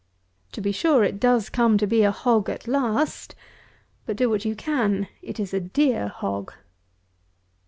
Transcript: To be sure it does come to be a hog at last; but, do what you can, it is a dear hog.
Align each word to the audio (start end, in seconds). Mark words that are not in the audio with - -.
To 0.53 0.61
be 0.61 0.71
sure 0.71 1.03
it 1.03 1.19
does 1.19 1.47
come 1.49 1.77
to 1.77 1.85
be 1.85 2.01
a 2.01 2.09
hog 2.09 2.49
at 2.49 2.67
last; 2.67 3.35
but, 4.07 4.17
do 4.17 4.31
what 4.31 4.45
you 4.45 4.55
can, 4.55 5.07
it 5.21 5.39
is 5.39 5.53
a 5.53 5.59
dear 5.59 6.07
hog. 6.07 6.51